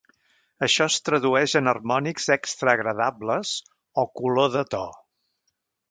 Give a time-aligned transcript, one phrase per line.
[0.67, 3.55] Això és tradueix en harmònics extra agradables
[4.05, 4.85] o "color de to".